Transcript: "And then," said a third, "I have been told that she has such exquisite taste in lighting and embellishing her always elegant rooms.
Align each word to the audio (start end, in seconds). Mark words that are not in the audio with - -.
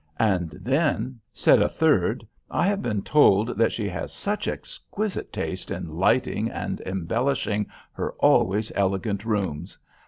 "And 0.17 0.49
then," 0.59 1.19
said 1.31 1.61
a 1.61 1.69
third, 1.69 2.27
"I 2.49 2.65
have 2.65 2.81
been 2.81 3.03
told 3.03 3.55
that 3.59 3.71
she 3.71 3.87
has 3.89 4.11
such 4.11 4.47
exquisite 4.47 5.31
taste 5.31 5.69
in 5.69 5.91
lighting 5.95 6.49
and 6.49 6.81
embellishing 6.87 7.67
her 7.91 8.13
always 8.13 8.71
elegant 8.75 9.25
rooms. 9.25 9.77